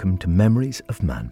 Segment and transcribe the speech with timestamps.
[0.00, 1.30] welcome to Memories of Mann.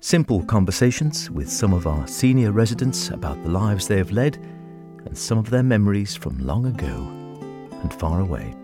[0.00, 4.38] Simple conversations with some of our senior residents about the lives they have led
[5.06, 7.06] and some of their memories from long ago
[7.80, 8.56] and far away.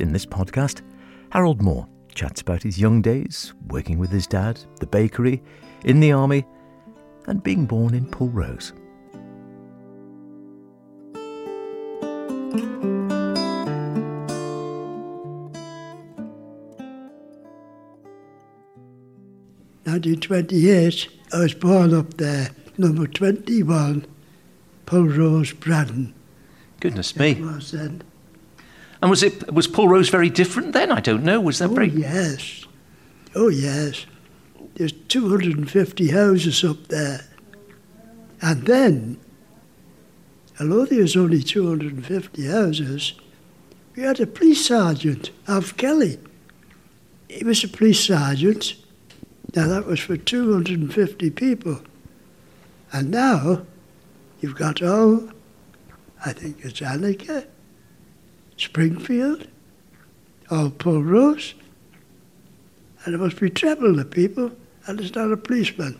[0.00, 0.82] In this podcast,
[1.30, 5.44] Harold Moore chats about his young days, working with his dad, the bakery,
[5.84, 6.44] in the army,
[7.28, 8.72] and being born in Pulrose.
[19.96, 24.04] Nineteen twenty-eight, I was born up there, number twenty-one,
[24.84, 26.12] Paul Rose Braddan.
[26.80, 27.40] Goodness me!
[27.40, 28.02] Was then.
[29.00, 30.92] And was it was Pulrose very different then?
[30.92, 31.40] I don't know.
[31.40, 31.88] Was that Oh very?
[31.88, 32.66] yes,
[33.34, 34.04] oh yes.
[34.74, 37.22] There's 250 houses up there,
[38.42, 39.16] and then,
[40.60, 43.14] although there was only 250 houses,
[43.94, 46.18] we had a police sergeant, Alf Kelly.
[47.30, 48.74] He was a police sergeant.
[49.56, 51.80] Now that was for 250 people,
[52.92, 53.62] and now
[54.40, 55.30] you've got all.
[56.26, 57.44] I think it's Anagh Coar,
[58.58, 59.48] Springfield,
[60.50, 61.54] all Pulrose,
[63.04, 64.52] and it must be treble the people,
[64.86, 65.98] and it's not a policeman.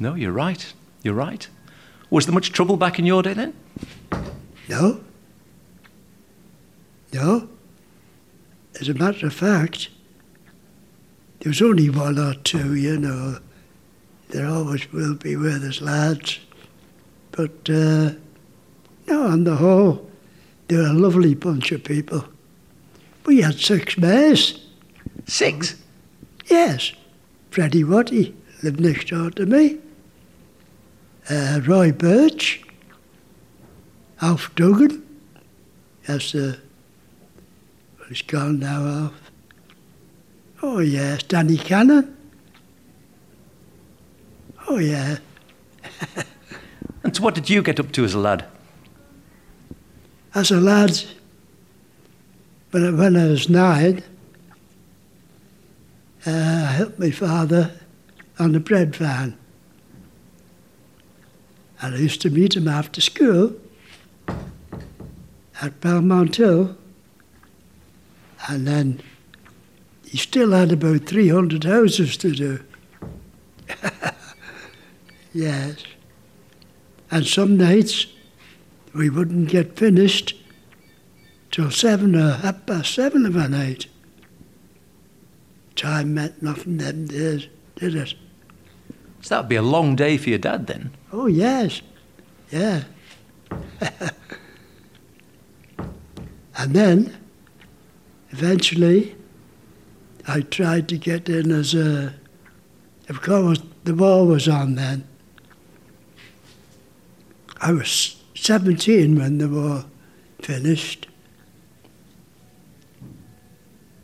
[0.00, 0.72] No, you're right.
[1.02, 1.46] You're right.
[2.08, 3.52] Was there much trouble back in your day then?
[4.70, 5.00] No.
[7.12, 7.46] No.
[8.80, 9.90] As a matter of fact,
[11.44, 13.38] there was only one or two, you know.
[14.30, 16.38] There always will be where there's lads.
[17.32, 18.12] But, uh,
[19.06, 20.10] no, on the whole,
[20.68, 22.24] they're a lovely bunch of people.
[23.26, 24.66] We had six mares.
[25.26, 25.76] Six.
[26.46, 26.92] Yes.
[27.50, 29.80] Freddie Watty lived next door to me.
[31.28, 32.64] Uh, Roy Birch.
[34.22, 35.06] Alf Duggan.
[36.06, 36.58] That's the.
[37.98, 39.23] Well, he's gone now, Alf.
[40.66, 41.22] Oh, yes.
[41.24, 42.16] Danny Cannon.
[44.66, 45.18] Oh, yeah.
[47.02, 48.46] And so what did you get up to as a lad?
[50.34, 51.02] As a lad,
[52.70, 54.02] when I, when I was nine,
[56.26, 57.78] uh, I helped my father
[58.38, 59.36] on the bread van.
[61.82, 63.54] And I used to meet him after school
[65.60, 66.74] at Belmont Hill.
[68.48, 69.02] And then
[70.14, 72.60] he still had about 300 houses to do.
[75.34, 75.82] yes.
[77.10, 78.06] And some nights
[78.94, 80.36] we wouldn't get finished
[81.50, 83.86] till seven or half past seven of a night.
[85.74, 88.14] Time meant nothing them days, did it?
[89.20, 90.92] So that would be a long day for your dad then.
[91.12, 91.82] Oh, yes.
[92.52, 92.84] Yeah.
[96.56, 97.16] and then,
[98.30, 99.16] eventually,
[100.26, 102.14] I tried to get in as a.
[103.08, 105.06] Of course, the war was on then.
[107.60, 109.84] I was 17 when the war
[110.40, 111.06] finished.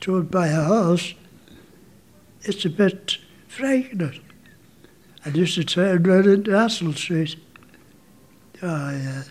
[0.00, 1.14] towed by a horse,
[2.42, 3.18] it's a bit
[3.48, 4.20] frightening.
[5.26, 7.36] I used to turn round into Athol Street.
[8.62, 9.24] Oh, yeah.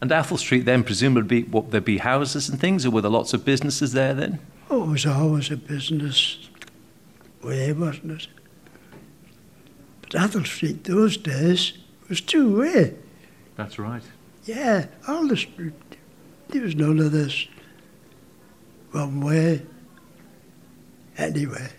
[0.00, 3.34] And Athol Street then presumably what there'd be houses and things, or were there lots
[3.34, 4.38] of businesses there then?
[4.70, 6.48] Oh, it was always a business
[7.42, 8.28] way, wasn't it?
[10.10, 11.72] But Athol Street those days
[12.08, 12.94] was two way.
[13.56, 14.02] That's right.
[14.44, 15.74] Yeah, all the street.
[16.48, 17.48] There was none of this
[18.92, 19.62] one way.
[21.18, 21.70] Anyway.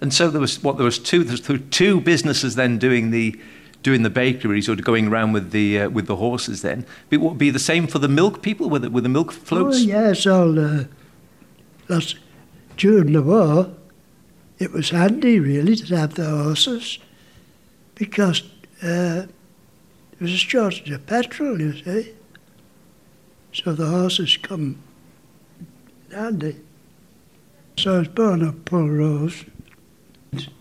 [0.00, 3.40] And so there was what there was two there was two businesses then doing the
[3.82, 6.86] doing the bakeries or going around with the uh, with the horses then.
[7.10, 9.78] But would be the same for the milk people with the, with the milk floats?
[9.78, 10.84] Oh yes, all uh,
[11.88, 12.14] that's
[12.76, 13.74] during the war.
[14.58, 16.98] It was handy really to have the horses
[17.94, 18.42] because
[18.82, 19.28] uh, there
[20.20, 22.14] was a shortage of petrol, you see.
[23.52, 24.78] So the horses come
[26.12, 26.56] handy.
[27.76, 29.44] So I was born at Rose.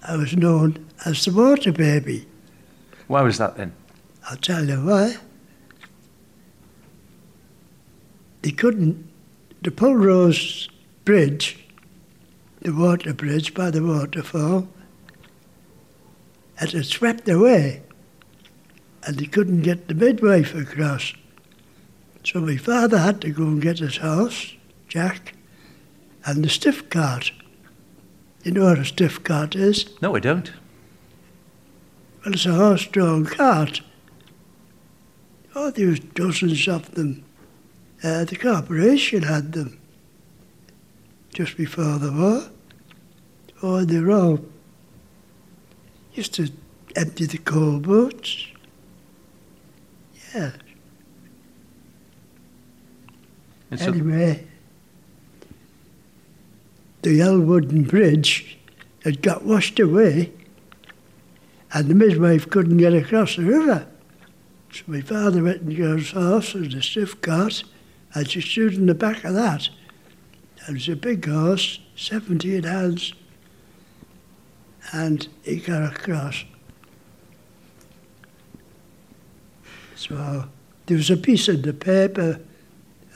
[0.08, 2.28] I was known as the water baby.
[3.08, 3.74] Why was that then?
[4.30, 5.18] I'll tell you why.
[8.42, 9.10] They couldn't,
[9.62, 10.70] the Pulrose
[11.06, 11.63] Bridge,
[12.64, 14.68] the water bridge by the waterfall,
[16.60, 17.84] and it swept away
[19.06, 21.14] and they couldn't get the midwife across.
[22.24, 24.56] So my father had to go and get his horse,
[24.88, 25.34] Jack,
[26.26, 27.32] and the stiff cart.
[28.44, 29.90] You know what a stiff cart is?
[30.02, 30.52] No, I don't.
[32.24, 33.82] Well, it's a horse-drawn cart.
[35.56, 37.26] Oh, there was dozens of them.
[38.02, 39.80] Uh, the corporation had them
[41.34, 42.50] just before the war.
[43.62, 44.40] Oh, they were all
[46.14, 46.52] used to
[46.96, 48.48] empty the coal boats.
[50.34, 50.52] Yeah.
[53.72, 54.46] Anyway,
[57.02, 58.58] the old wooden bridge
[59.04, 60.32] had got washed away
[61.74, 63.88] and the midwife couldn't get across the river.
[64.72, 67.64] So my father went and got his horse and a stiff cart
[68.14, 69.70] and she stood in the back of that.
[70.66, 73.14] And it was a big horse, 17 hands,
[74.92, 76.46] and he got across.
[79.96, 80.46] So
[80.86, 82.40] there was a piece of the paper,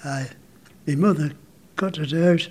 [0.03, 0.29] I,
[0.85, 1.31] my mother
[1.75, 2.47] cut it out,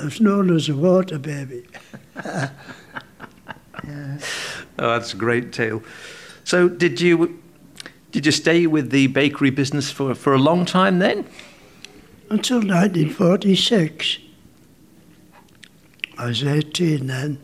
[0.00, 1.64] I was known as a water baby.
[2.24, 2.50] yeah.
[3.84, 4.18] Oh,
[4.78, 5.82] that's a great tale.
[6.44, 7.42] So, did you
[8.12, 11.26] did you stay with the bakery business for, for a long time then?
[12.28, 14.18] Until 1946.
[16.18, 17.38] I was 18 then.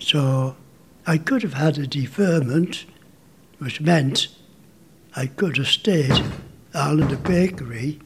[0.00, 0.56] So
[1.06, 2.86] I could have had a deferment,
[3.58, 4.28] which meant
[5.14, 6.24] I could have stayed
[6.74, 8.00] out of the bakery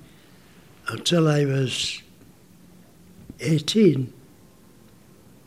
[0.88, 2.02] until I was
[3.40, 4.12] 18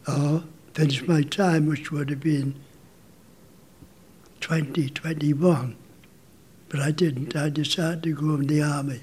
[0.07, 2.55] or finish my time, which would have been
[4.39, 5.75] 2021.
[6.69, 7.35] But I didn't.
[7.35, 9.01] I decided to go in the army,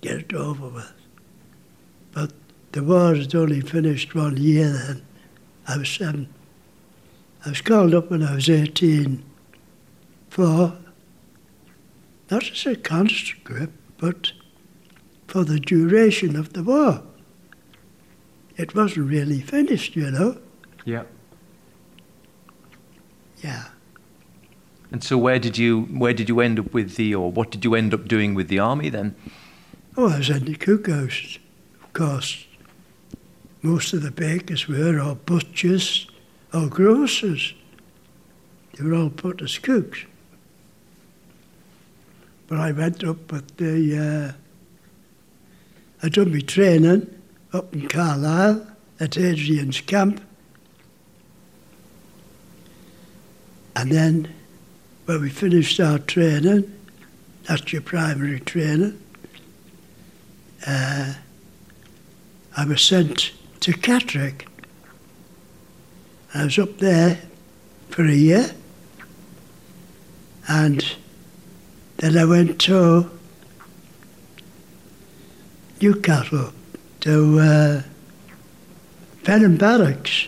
[0.00, 0.92] get it over with.
[2.12, 2.32] But
[2.72, 5.02] the war had only finished one year then.
[5.68, 6.28] I was seven.
[7.44, 9.22] I was called up when I was 18
[10.30, 10.76] for,
[12.30, 14.32] not as a conscript, but
[15.26, 17.02] for the duration of the war.
[18.56, 20.38] It wasn't really finished, you know.
[20.84, 21.04] Yeah.
[23.42, 23.64] Yeah.
[24.96, 27.66] And so, where did you where did you end up with the, or what did
[27.66, 29.14] you end up doing with the army then?
[29.94, 31.38] Oh, I was in the cookhouse,
[31.82, 32.46] of course.
[33.60, 36.08] Most of the bakers were all butchers
[36.54, 37.52] or grocers.
[38.72, 40.06] They were all put as cooks.
[42.46, 44.32] But I went up with the uh,
[46.02, 47.22] I done my training
[47.52, 48.66] up in Carlisle
[48.98, 50.22] at Hadrian's Camp.
[53.76, 54.32] And then
[55.06, 56.72] when we finished our training,
[57.44, 59.00] that's your primary training,
[60.66, 61.14] uh,
[62.56, 64.46] I was sent to Catterick.
[66.34, 67.20] I was up there
[67.90, 68.50] for a year
[70.48, 70.84] and
[71.98, 73.10] then I went to
[75.80, 76.52] Newcastle
[77.00, 77.82] to uh,
[79.22, 80.26] Fenham Barracks,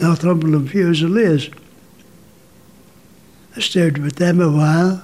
[0.00, 1.50] Northumberland Fusiliers.
[3.58, 5.02] I stayed with them a while,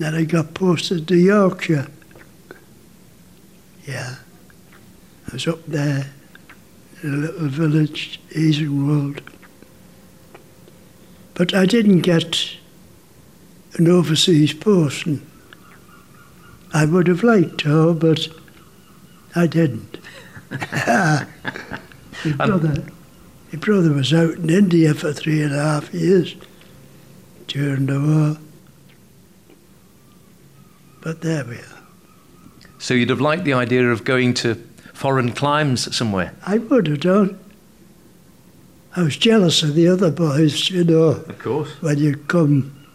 [0.00, 1.86] then I got posted to Yorkshire.
[3.86, 4.16] Yeah,
[5.28, 6.10] I was up there
[7.04, 9.20] in a little village, Easingwold.
[11.34, 12.56] But I didn't get
[13.74, 15.06] an overseas post.
[15.06, 15.24] And
[16.72, 18.26] I would have liked to, but
[19.36, 19.98] I didn't.
[20.50, 21.26] my,
[22.24, 22.84] um, brother,
[23.52, 26.34] my brother was out in India for three and a half years
[27.46, 28.38] during the war.
[31.00, 31.82] But there we are.
[32.78, 34.54] So you'd have liked the idea of going to
[34.94, 36.34] foreign climes somewhere?
[36.46, 37.38] I would have done.
[38.96, 41.08] I was jealous of the other boys, you know.
[41.08, 41.68] Of course.
[41.82, 42.86] When you come,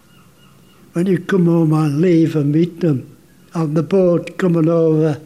[0.94, 3.18] when you come home on leave and meet them
[3.54, 5.20] on the boat coming over,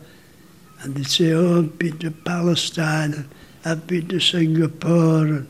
[0.82, 3.30] and they say, "Oh, I've been to Palestine and
[3.63, 5.48] I've been to Singapore." And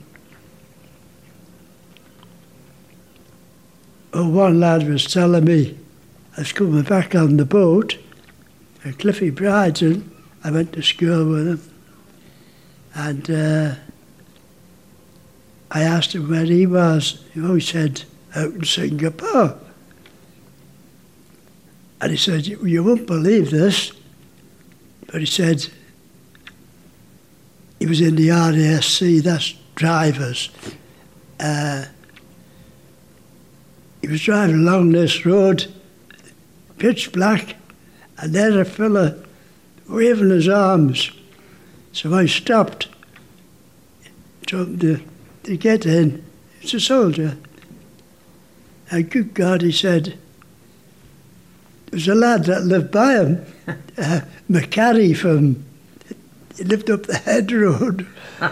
[4.13, 5.77] one lad was telling me,
[6.37, 7.97] I was coming back on the boat
[8.85, 10.11] at Cliffy Brighton.
[10.43, 11.71] I went to school with him,
[12.95, 13.29] and.
[13.29, 13.75] Uh,
[15.73, 17.23] I asked him where he was.
[17.33, 18.03] he always said,
[18.35, 19.57] out in Singapore.
[21.99, 23.91] And he said, You won't believe this.
[25.07, 25.67] But he said,
[27.79, 30.49] he was in the RASC, that's drivers.
[31.39, 31.85] Uh,
[34.03, 35.73] he was driving along this road,
[36.77, 37.55] pitch black,
[38.17, 39.15] and there's a fella
[39.87, 41.09] waving his arms.
[41.93, 42.89] So I stopped,
[44.45, 45.03] told him to
[45.43, 46.23] to get in.
[46.61, 47.37] It's a soldier.
[48.91, 53.45] And good God, he said, there was a lad that lived by him,
[53.97, 55.63] uh, McCarry from,
[56.57, 58.07] he lived up the head road.
[58.41, 58.51] uh,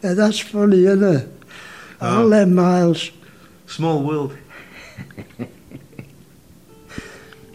[0.00, 1.28] that's funny, isn't it?
[2.00, 2.28] All oh.
[2.28, 3.10] them miles.
[3.66, 4.36] Small world.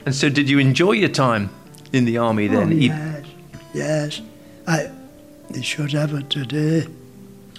[0.05, 1.50] and so did you enjoy your time
[1.91, 2.67] in the army then?
[2.67, 3.25] Oh, yes,
[3.73, 4.21] yes.
[4.67, 4.91] I,
[5.50, 6.88] they should have it today.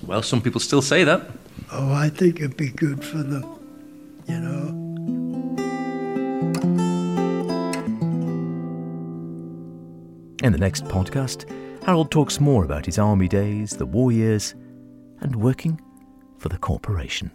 [0.06, 1.30] Well, some people still say that.
[1.72, 3.44] Oh, I think it'd be good for them,
[4.28, 4.84] you know.
[10.42, 11.50] In the next podcast,
[11.84, 14.54] Harold talks more about his army days, the war years,
[15.20, 15.80] and working
[16.38, 17.30] for the corporation.